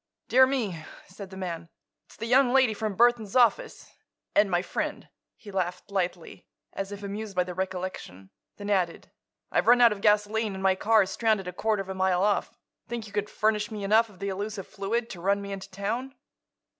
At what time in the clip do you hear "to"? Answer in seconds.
15.11-15.21